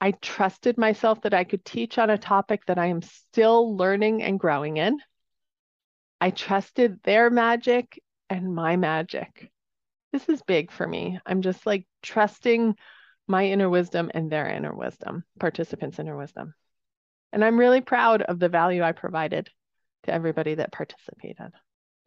I 0.01 0.11
trusted 0.11 0.77
myself 0.77 1.21
that 1.21 1.33
I 1.33 1.45
could 1.45 1.63
teach 1.63 1.97
on 1.97 2.09
a 2.09 2.17
topic 2.17 2.65
that 2.65 2.77
I 2.77 2.87
am 2.87 3.01
still 3.01 3.77
learning 3.77 4.23
and 4.23 4.39
growing 4.39 4.77
in. 4.77 4.99
I 6.19 6.31
trusted 6.31 7.01
their 7.03 7.29
magic 7.29 8.01
and 8.29 8.53
my 8.53 8.75
magic. 8.75 9.51
This 10.11 10.27
is 10.27 10.41
big 10.41 10.71
for 10.71 10.87
me. 10.87 11.19
I'm 11.25 11.41
just 11.41 11.65
like 11.65 11.87
trusting 12.01 12.75
my 13.27 13.45
inner 13.45 13.69
wisdom 13.69 14.11
and 14.13 14.31
their 14.31 14.49
inner 14.49 14.73
wisdom, 14.73 15.23
participants' 15.39 15.99
inner 15.99 16.17
wisdom. 16.17 16.53
And 17.31 17.43
I'm 17.43 17.59
really 17.59 17.81
proud 17.81 18.21
of 18.21 18.39
the 18.39 18.49
value 18.49 18.83
I 18.83 18.91
provided 18.91 19.49
to 20.03 20.13
everybody 20.13 20.55
that 20.55 20.71
participated. 20.71 21.51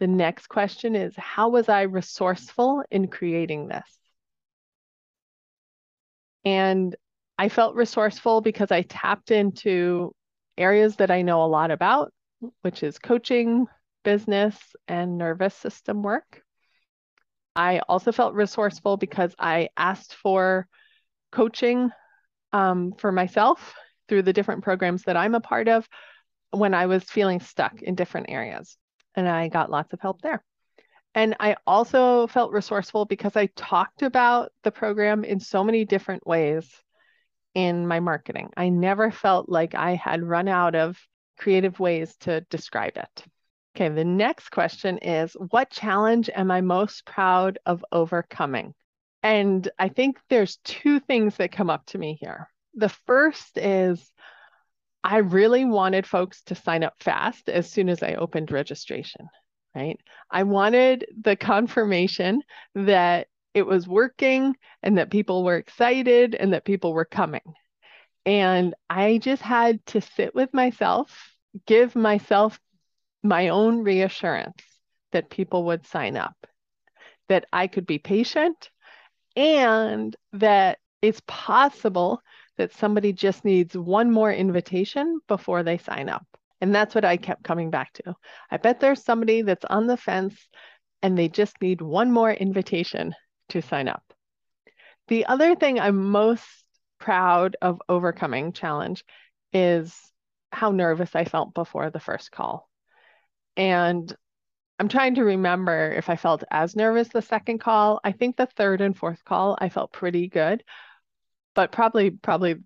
The 0.01 0.07
next 0.07 0.49
question 0.49 0.95
is 0.95 1.15
How 1.17 1.49
was 1.49 1.69
I 1.69 1.83
resourceful 1.83 2.85
in 2.91 3.09
creating 3.09 3.69
this? 3.69 3.99
And 6.45 6.95
I 7.39 7.49
felt 7.49 7.75
resourceful 7.75 8.41
because 8.41 8.71
I 8.71 8.83
tapped 8.83 9.31
into 9.31 10.15
areas 10.57 10.97
that 10.97 11.11
I 11.11 11.23
know 11.23 11.45
a 11.45 11.47
lot 11.47 11.71
about, 11.71 12.13
which 12.63 12.83
is 12.83 12.99
coaching, 12.99 13.67
business, 14.05 14.57
and 14.87 15.19
nervous 15.19 15.55
system 15.55 16.03
work. 16.03 16.43
I 17.55 17.81
also 17.81 18.13
felt 18.13 18.35
resourceful 18.35 18.97
because 18.97 19.35
I 19.39 19.69
asked 19.77 20.15
for 20.15 20.69
coaching 21.33 21.91
um, 22.53 22.95
for 22.99 23.13
myself 23.13 23.75
through 24.09 24.23
the 24.23 24.33
different 24.33 24.63
programs 24.63 25.03
that 25.05 25.17
I'm 25.17 25.35
a 25.35 25.41
part 25.41 25.69
of 25.69 25.89
when 26.51 26.73
I 26.73 26.87
was 26.87 27.05
feeling 27.05 27.41
stuck 27.41 27.83
in 27.83 27.95
different 27.95 28.31
areas. 28.31 28.77
And 29.15 29.29
I 29.29 29.49
got 29.49 29.71
lots 29.71 29.93
of 29.93 30.01
help 30.01 30.23
there. 30.23 30.45
And 31.15 31.35
I 31.41 31.57
also 31.67 32.27
felt 32.27 32.53
resourceful 32.53 33.05
because 33.05 33.37
I 33.37 33.47
talked 33.57 34.03
about 34.03 34.53
the 34.63 34.71
program 34.71 35.25
in 35.25 35.41
so 35.41 35.65
many 35.65 35.85
different 35.85 36.27
ways 36.27 36.71
in 37.55 37.87
my 37.87 37.99
marketing. 37.99 38.51
I 38.57 38.69
never 38.69 39.11
felt 39.11 39.49
like 39.49 39.75
I 39.75 39.95
had 39.95 40.23
run 40.23 40.49
out 40.49 40.75
of 40.75 40.99
creative 41.39 41.81
ways 41.81 42.17
to 42.19 42.43
describe 42.43 42.97
it. 42.97 43.25
Okay, 43.75 43.89
the 43.89 44.05
next 44.05 44.51
question 44.51 44.99
is 44.99 45.37
What 45.51 45.71
challenge 45.71 46.31
am 46.35 46.51
I 46.51 46.61
most 46.61 47.05
proud 47.05 47.59
of 47.65 47.85
overcoming? 47.91 48.75
And 49.23 49.69
I 49.79 49.89
think 49.89 50.19
there's 50.29 50.59
two 50.65 51.01
things 51.01 51.37
that 51.37 51.53
come 51.53 51.71
up 51.71 51.87
to 51.87 51.99
me 51.99 52.19
here. 52.21 52.49
The 52.75 52.89
first 52.89 53.59
is 53.59 54.13
I 55.05 55.19
really 55.19 55.65
wanted 55.65 56.07
folks 56.07 56.43
to 56.43 56.55
sign 56.55 56.83
up 56.83 56.95
fast 57.01 57.49
as 57.49 57.71
soon 57.71 57.89
as 57.89 58.03
I 58.03 58.15
opened 58.15 58.51
registration, 58.51 59.29
right? 59.75 59.99
I 60.31 60.43
wanted 60.43 61.07
the 61.21 61.37
confirmation 61.37 62.43
that 62.75 63.29
it 63.55 63.63
was 63.67 63.89
working 63.89 64.57
and 64.83 64.99
that 64.99 65.11
people 65.11 65.45
were 65.45 65.57
excited 65.57 66.35
and 66.35 66.53
that 66.53 66.65
people 66.65 66.93
were 66.93 67.05
coming. 67.05 67.55
And 68.27 68.75
I 68.91 69.19
just 69.19 69.43
had 69.43 69.85
to 69.87 70.01
sit 70.01 70.35
with 70.35 70.53
myself, 70.53 71.35
give 71.67 71.97
myself 71.97 72.61
my 73.23 73.49
own 73.49 73.83
reassurance 73.83 74.63
that 75.13 75.31
people 75.31 75.65
would 75.65 75.87
sign 75.87 76.17
up, 76.17 76.37
that 77.29 77.47
I 77.53 77.69
could 77.69 77.87
be 77.87 77.99
patient, 77.99 78.71
and 79.35 80.15
that 80.35 80.79
it's 81.01 81.23
possible 81.27 82.21
that 82.59 82.75
somebody 82.75 83.13
just 83.13 83.45
needs 83.45 83.77
one 83.77 84.11
more 84.11 84.33
invitation 84.33 85.21
before 85.27 85.63
they 85.63 85.79
sign 85.79 86.09
up. 86.09 86.27
And 86.61 86.75
that's 86.75 86.95
what 86.95 87.05
I 87.05 87.17
kept 87.17 87.45
coming 87.45 87.71
back 87.71 87.93
to. 87.95 88.15
I 88.51 88.57
bet 88.57 88.81
there's 88.81 89.03
somebody 89.03 89.43
that's 89.43 89.65
on 89.65 89.87
the 89.87 89.97
fence 89.97 90.37
and 91.03 91.17
they 91.17 91.29
just 91.29 91.61
need 91.63 91.81
one 91.81 92.11
more 92.11 92.33
invitation 92.33 93.15
to 93.51 93.63
sign 93.63 93.89
up. 93.89 94.03
The 95.07 95.27
other 95.27 95.55
thing 95.55 95.81
I'm 95.81 96.11
most 96.11 96.45
proud 96.99 97.57
of 97.63 97.81
overcoming 97.89 98.53
challenge 98.53 99.05
is 99.53 99.97
how 100.51 100.71
nervous 100.71 101.15
I 101.15 101.25
felt 101.25 101.55
before 101.55 101.91
the 101.91 102.01
first 102.01 102.31
call. 102.33 102.69
And 103.57 104.15
I'm 104.79 104.89
trying 104.89 105.17
to 105.17 105.25
remember 105.25 105.93
if 105.93 106.09
I 106.09 106.17
felt 106.17 106.45
as 106.51 106.77
nervous 106.77 107.09
the 107.09 107.23
second 107.23 107.59
call. 107.59 108.01
I 108.05 108.13
think 108.13 108.37
the 108.37 108.47
third 108.47 108.81
and 108.81 108.97
fourth 108.97 109.25
call 109.25 109.59
I 109.61 109.69
felt 109.69 109.93
pretty 109.93 110.29
good, 110.29 110.63
but 111.55 111.73
probably 111.73 112.11
probably 112.11 112.57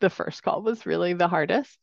the 0.00 0.10
first 0.10 0.42
call 0.42 0.62
was 0.62 0.86
really 0.86 1.12
the 1.14 1.28
hardest. 1.28 1.78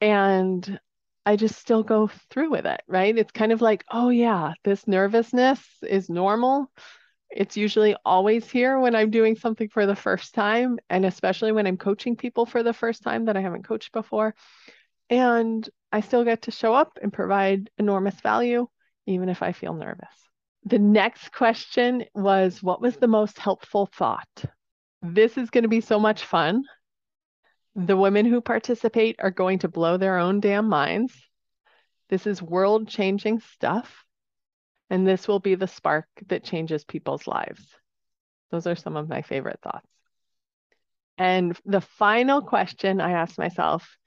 And 0.00 0.78
I 1.26 1.36
just 1.36 1.58
still 1.58 1.82
go 1.82 2.10
through 2.30 2.50
with 2.50 2.66
it, 2.66 2.82
right? 2.86 3.16
It's 3.16 3.32
kind 3.32 3.52
of 3.52 3.62
like, 3.62 3.84
oh 3.90 4.10
yeah, 4.10 4.52
this 4.62 4.86
nervousness 4.86 5.60
is 5.82 6.10
normal. 6.10 6.70
It's 7.30 7.56
usually 7.56 7.96
always 8.04 8.48
here 8.48 8.78
when 8.78 8.94
I'm 8.94 9.10
doing 9.10 9.36
something 9.36 9.68
for 9.68 9.86
the 9.86 9.96
first 9.96 10.34
time, 10.34 10.78
and 10.90 11.04
especially 11.04 11.52
when 11.52 11.66
I'm 11.66 11.78
coaching 11.78 12.16
people 12.16 12.46
for 12.46 12.62
the 12.62 12.72
first 12.72 13.02
time 13.02 13.24
that 13.24 13.36
I 13.36 13.40
haven't 13.40 13.66
coached 13.66 13.92
before. 13.92 14.34
And 15.10 15.68
I 15.90 16.00
still 16.00 16.24
get 16.24 16.42
to 16.42 16.50
show 16.50 16.74
up 16.74 16.98
and 17.02 17.12
provide 17.12 17.70
enormous 17.78 18.20
value, 18.20 18.68
even 19.06 19.28
if 19.28 19.42
I 19.42 19.52
feel 19.52 19.74
nervous. 19.74 20.14
The 20.64 20.78
next 20.78 21.32
question 21.32 22.04
was 22.14 22.62
What 22.62 22.80
was 22.80 22.96
the 22.96 23.08
most 23.08 23.38
helpful 23.38 23.86
thought? 23.86 24.44
This 25.06 25.36
is 25.36 25.50
going 25.50 25.64
to 25.64 25.68
be 25.68 25.82
so 25.82 26.00
much 26.00 26.24
fun. 26.24 26.64
The 27.76 27.94
women 27.94 28.24
who 28.24 28.40
participate 28.40 29.16
are 29.18 29.30
going 29.30 29.58
to 29.58 29.68
blow 29.68 29.98
their 29.98 30.16
own 30.16 30.40
damn 30.40 30.66
minds. 30.66 31.12
This 32.08 32.26
is 32.26 32.40
world 32.40 32.88
changing 32.88 33.40
stuff. 33.40 34.02
And 34.88 35.06
this 35.06 35.28
will 35.28 35.40
be 35.40 35.56
the 35.56 35.66
spark 35.66 36.06
that 36.28 36.42
changes 36.42 36.84
people's 36.84 37.26
lives. 37.26 37.62
Those 38.50 38.66
are 38.66 38.76
some 38.76 38.96
of 38.96 39.10
my 39.10 39.20
favorite 39.20 39.60
thoughts. 39.62 39.86
And 41.18 41.54
the 41.66 41.82
final 41.82 42.40
question 42.40 42.98
I 43.02 43.12
asked 43.12 43.36
myself 43.36 43.98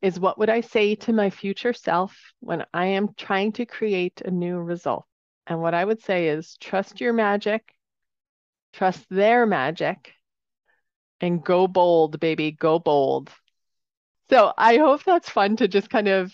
is 0.00 0.20
what 0.20 0.38
would 0.38 0.48
I 0.48 0.60
say 0.60 0.94
to 0.94 1.12
my 1.12 1.28
future 1.28 1.72
self 1.72 2.16
when 2.38 2.64
I 2.72 2.86
am 2.86 3.08
trying 3.16 3.50
to 3.54 3.66
create 3.66 4.20
a 4.24 4.30
new 4.30 4.58
result? 4.58 5.06
And 5.48 5.60
what 5.60 5.74
I 5.74 5.84
would 5.84 6.02
say 6.02 6.28
is 6.28 6.56
trust 6.60 7.00
your 7.00 7.12
magic, 7.12 7.64
trust 8.72 9.04
their 9.10 9.44
magic, 9.44 10.12
and 11.20 11.44
go 11.44 11.66
bold, 11.66 12.20
baby, 12.20 12.52
go 12.52 12.78
bold. 12.78 13.30
So 14.30 14.52
I 14.56 14.78
hope 14.78 15.04
that's 15.04 15.30
fun 15.30 15.56
to 15.56 15.68
just 15.68 15.90
kind 15.90 16.08
of 16.08 16.32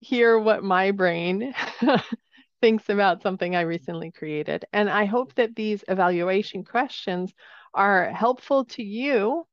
hear 0.00 0.38
what 0.38 0.64
my 0.64 0.90
brain 0.90 1.54
thinks 2.60 2.88
about 2.88 3.22
something 3.22 3.54
I 3.56 3.62
recently 3.62 4.10
created. 4.10 4.64
And 4.72 4.88
I 4.88 5.04
hope 5.04 5.34
that 5.34 5.56
these 5.56 5.84
evaluation 5.88 6.64
questions 6.64 7.32
are 7.74 8.10
helpful 8.10 8.64
to 8.66 8.82
you 8.82 9.44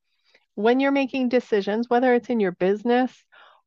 when 0.56 0.80
you're 0.80 0.92
making 0.92 1.30
decisions, 1.30 1.90
whether 1.90 2.14
it's 2.14 2.30
in 2.30 2.40
your 2.40 2.52
business 2.52 3.12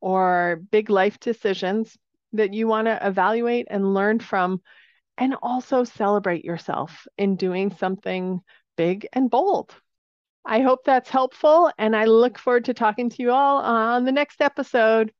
or 0.00 0.60
big 0.70 0.90
life 0.90 1.18
decisions 1.20 1.96
that 2.32 2.52
you 2.52 2.66
want 2.66 2.86
to 2.86 3.06
evaluate 3.06 3.66
and 3.70 3.94
learn 3.94 4.18
from, 4.18 4.60
and 5.18 5.34
also 5.42 5.84
celebrate 5.84 6.44
yourself 6.44 7.06
in 7.18 7.36
doing 7.36 7.70
something 7.74 8.40
big 8.76 9.06
and 9.12 9.30
bold. 9.30 9.74
I 10.44 10.60
hope 10.60 10.84
that's 10.84 11.08
helpful, 11.08 11.70
and 11.78 11.94
I 11.94 12.04
look 12.04 12.38
forward 12.38 12.64
to 12.64 12.74
talking 12.74 13.08
to 13.10 13.22
you 13.22 13.30
all 13.30 13.58
on 13.58 14.04
the 14.04 14.12
next 14.12 14.40
episode. 14.40 15.12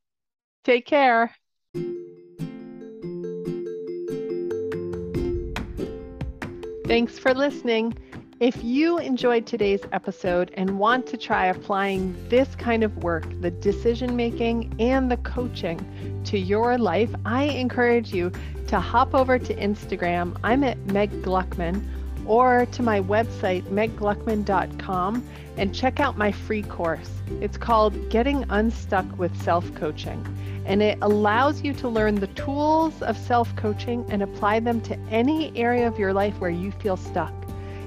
Take 0.64 0.87
care. 0.87 1.35
Thanks 6.87 7.18
for 7.18 7.32
listening. 7.32 7.94
If 8.40 8.64
you 8.64 8.98
enjoyed 8.98 9.46
today's 9.46 9.82
episode 9.92 10.50
and 10.54 10.80
want 10.80 11.06
to 11.06 11.16
try 11.16 11.46
applying 11.46 12.16
this 12.28 12.56
kind 12.56 12.82
of 12.82 13.04
work, 13.04 13.24
the 13.40 13.52
decision 13.52 14.16
making 14.16 14.74
and 14.80 15.08
the 15.08 15.16
coaching, 15.18 15.78
to 16.24 16.38
your 16.38 16.76
life, 16.78 17.14
I 17.24 17.44
encourage 17.44 18.12
you 18.12 18.32
to 18.66 18.80
hop 18.80 19.14
over 19.14 19.38
to 19.38 19.54
Instagram. 19.54 20.37
I'm 20.42 20.64
at 20.64 20.78
Meg 20.87 21.11
Gluckman 21.22 21.85
or 22.26 22.66
to 22.66 22.82
my 22.82 23.00
website, 23.00 23.62
meggluckman.com, 23.64 25.26
and 25.56 25.74
check 25.74 26.00
out 26.00 26.16
my 26.16 26.32
free 26.32 26.62
course. 26.62 27.11
It's 27.40 27.56
called 27.56 28.11
Getting 28.11 28.44
Unstuck 28.50 29.18
with 29.18 29.35
Self 29.42 29.74
Coaching, 29.74 30.24
and 30.64 30.82
it 30.82 30.98
allows 31.02 31.62
you 31.62 31.72
to 31.74 31.88
learn 31.88 32.16
the 32.16 32.28
tools 32.28 33.02
of 33.02 33.16
self 33.16 33.54
coaching 33.56 34.04
and 34.08 34.22
apply 34.22 34.61
them 34.61 34.80
to 34.82 34.98
any 35.11 35.56
area 35.56 35.87
of 35.87 35.98
your 35.98 36.12
life 36.12 36.38
where 36.40 36.50
you 36.50 36.70
feel 36.72 36.96
stuck. 36.96 37.32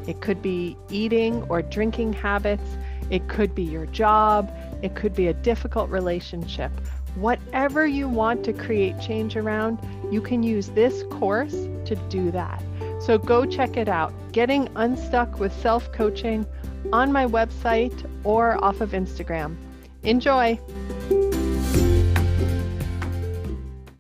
It 0.07 0.21
could 0.21 0.41
be 0.41 0.77
eating 0.89 1.43
or 1.43 1.61
drinking 1.61 2.13
habits. 2.13 2.77
It 3.09 3.27
could 3.27 3.55
be 3.55 3.63
your 3.63 3.85
job. 3.87 4.51
It 4.81 4.95
could 4.95 5.15
be 5.15 5.27
a 5.27 5.33
difficult 5.33 5.89
relationship. 5.89 6.71
Whatever 7.15 7.87
you 7.87 8.09
want 8.09 8.43
to 8.43 8.53
create 8.53 8.99
change 8.99 9.37
around, 9.37 9.79
you 10.11 10.21
can 10.21 10.43
use 10.43 10.67
this 10.69 11.03
course 11.03 11.55
to 11.85 11.95
do 12.09 12.29
that. 12.31 12.61
So 13.05 13.19
go 13.19 13.45
check 13.45 13.77
it 13.77 13.87
out. 13.87 14.11
Getting 14.31 14.67
Unstuck 14.75 15.39
with 15.39 15.53
Self 15.61 15.91
Coaching 15.91 16.43
on 16.91 17.11
my 17.11 17.27
website 17.27 18.09
or 18.23 18.63
off 18.63 18.81
of 18.81 18.93
Instagram. 18.93 19.55
Enjoy! 20.01 20.59